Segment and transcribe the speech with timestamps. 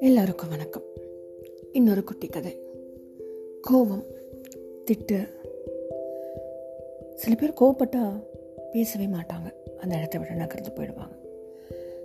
[0.00, 0.82] எல்லாருக்கும் வணக்கம்.
[1.72, 2.58] இன்னொரு குட்டி கதை.
[3.62, 4.04] கோபம்
[4.90, 5.28] திட்டு.
[7.14, 8.24] சில பேர் கோவப்பட்டா
[8.70, 9.52] பேசவே மாட்டாங்க.
[9.76, 11.18] அந்த இடத்த விட நகர்ந்து போயிடுவாங்க.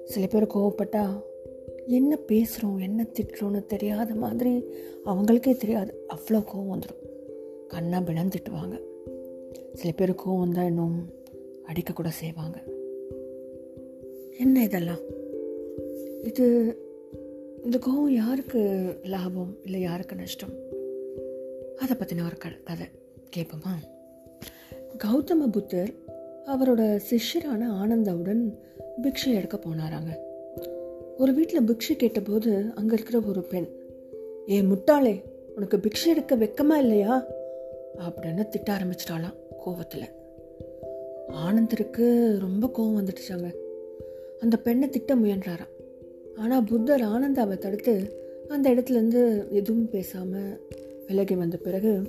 [0.05, 1.21] சில பேர் கோவப்பட்டா
[1.88, 4.66] என்ன பேசுகிறோம் என்ன திட்டுறோன்னு தெரியாத மாதிரி
[5.05, 6.05] அவங்களுக்கே தெரியாது.
[6.09, 7.09] அவ்வளோ கோவம் வந்துடும்
[7.68, 8.82] கண்ணா பிணம் திட்டுவாங்க.
[9.73, 11.20] சில பேர் கோவம் தான் இன்னும்
[11.67, 12.63] அடிக்கக்கூட செய்வாங்க.
[14.38, 14.99] என்ன இதெல்லாம்?
[16.23, 16.77] இது
[17.63, 19.57] இந்த கோவம் யாருக்கு லாபம்?
[19.63, 20.53] இல்லை யாருக்கு நஷ்டம்?
[21.77, 22.88] அதை பற்றின ஒரு க கதை
[23.38, 23.73] கேட்போமா?
[24.97, 25.93] கௌதம புத்தர்
[26.45, 28.57] அவரோட சிஷ்யரான ஆனந்தாவுடன்
[29.02, 30.09] பிக்ஷை எடுக்க போனாராங்க.
[31.17, 33.67] ஒரு வீட்டில் பிக்ஷை கேட்டபோது அங்கே இருக்கிற ஒரு பெண்
[34.49, 35.21] ஏ முட்டாளே
[35.55, 37.25] உனக்கு பிக்ஷை எடுக்க வெக்கமா இல்லையா?
[37.99, 39.35] அப்படின்னு திட்ட ஆரம்பிச்சிட்டாலாம்
[39.66, 40.19] கோவத்தில்.
[41.27, 43.53] ஆனந்தருக்கு ரொம்ப கோவம் வந்துடுச்சாங்க.
[44.39, 45.73] அந்த பெண்ணை திட்ட முயன்றாராம்.
[46.38, 48.19] ஆனால் புத்தர் ஆனந்தாவை தடுத்து
[48.50, 50.59] அந்த இடத்துலேருந்து எதுவும் பேசாமல்
[51.08, 52.02] விலகி வந்த பிறகு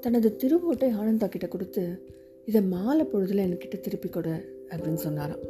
[0.00, 2.02] தனது திருவோட்டை ஆனந்தா கிட்ட கொடுத்து
[2.44, 5.42] இதை மாலை பொழுதில் என்கிட்ட திருப்பி கொடு அப்படின்னு சொன்னாராம்.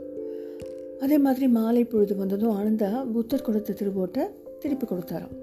[1.00, 4.24] அதே மாதிரி மாலை பொழுது வந்ததும் ஆனந்தா புத்தர் கொடுத்த திருவோட்டை
[4.58, 5.34] திருப்பி கொடுத்தாராம்.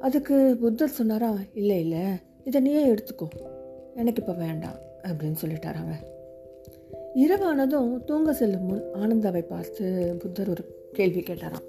[0.00, 2.00] அதுக்கு புத்தர் சொன்னாரா இல்லை இல்லை
[2.44, 3.28] இதை நீயே எடுத்துக்கோ.
[3.94, 6.14] எனக்கு இப்போ வேண்டாம் அப்படின்னு சொல்லிட்டாராங்க.
[7.16, 11.66] இரவானதும் தூங்க செல்லும் முன் ஆனந்தாவை பார்த்து புத்தர் ஒரு கேள்வி கேட்டாராம்.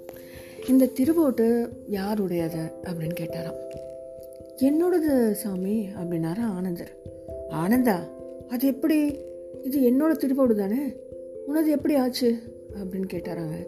[0.68, 3.76] இந்த திருவோட்டு யாருடையது அப்படின்னு கேட்டாராம்.
[4.56, 6.92] என்னோடது சாமி அப்படின்னாரா ஆனந்தர்.
[7.50, 7.96] ஆனந்தா
[8.48, 9.18] அது எப்படி?
[9.62, 10.78] இது என்னோட திருவோடு தானே?
[11.46, 12.38] உனது எப்படி ஆச்சு?
[12.74, 13.66] அப்படின்னு கேட்டாராங்க.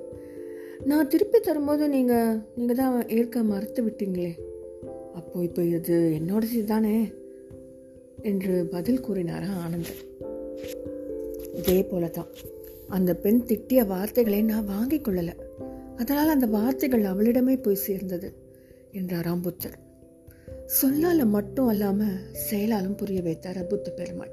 [0.84, 4.32] நான் திருப்பி தரும்போது நீங்கள் நீங்கள் தான் ஏற்க மறுத்து விட்டீங்களே.
[5.14, 7.10] அப்போ இப்போ இது என்னோடது தானே?
[8.22, 10.28] என்று பதில் கூறினாரா ஆனந்தர்.
[11.60, 12.30] இதே போல தான்
[12.88, 15.34] அந்த பெண் திட்டிய வார்த்தைகளை நான் வாங்கிக் கொள்ளலை.
[15.96, 18.28] அதனால் அந்த வார்த்தைகள் அவளிடமே போய் சேர்ந்தது
[18.92, 19.78] என்றார் புத்தர்.
[20.78, 24.32] சொல்லால மட்டும் அல்லாமல் செயலாலும் புரிய வைத்தார் புத்த பெருமாள்.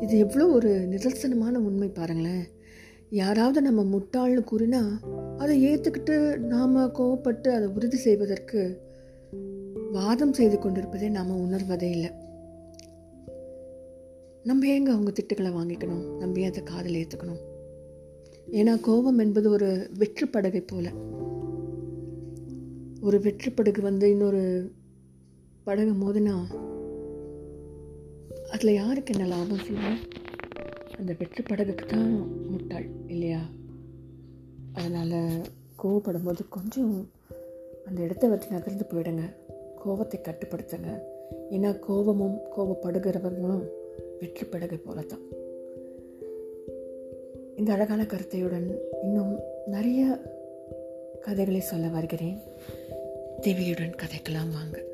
[0.00, 2.44] இது எவ்வளோ ஒரு நிதர்சனமான உண்மை பாருங்களேன்.
[3.10, 4.82] யாராவது நம்ம முட்டாள்னு கூறினா
[5.38, 6.16] அதை ஏற்றுக்கிட்டு
[6.52, 8.60] நாம் கோவப்பட்டு அதை உறுதி செய்வதற்கு
[9.92, 12.10] வாதம் செய்து கொண்டிருப்பதை நாம் உணர்வதே இல்லை.
[14.44, 16.16] நம்ம ஏங்க அவங்க திட்டுக்களை வாங்கிக்கணும்?
[16.16, 17.42] நம்ம ஏன் அதை காதல் ஏற்றுக்கணும்
[18.50, 20.92] ஏன்னா கோபம் என்பது ஒரு வெற்று படகை போல.
[23.00, 24.70] ஒரு வெற்று படகு வந்து இன்னொரு
[25.64, 26.34] படகு மோதுனா
[28.50, 29.98] அதில் யாருக்கு என்ன லாபம் சொல்லுவோம்
[30.98, 32.10] அந்த வெற்று படகுக்கு தான்
[32.50, 33.40] முட்டாள் இல்லையா?
[34.72, 35.40] அதனால்
[35.82, 37.08] கோவப்படும் போது கொஞ்சம்
[37.84, 39.24] அந்த இடத்த வச்சு நகர்ந்து போயிடுங்க.
[39.76, 40.90] கோபத்தை கட்டுப்படுத்துங்க.
[41.50, 43.64] ஏன்னா கோபமும் கோவப்படுகிறவங்களும்
[44.20, 45.26] வெற்றி படகு போலத்தான்.
[47.56, 50.18] இந்த அழகான கருத்தையுடன் இன்னும் நிறைய
[51.20, 52.38] கதைகளை சொல்ல வருகிறேன்.
[53.40, 54.84] தேவியுடன் கதைக்கலாம் வாங்க.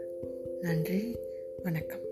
[0.60, 1.16] நன்றி
[1.62, 2.08] வணக்கம்.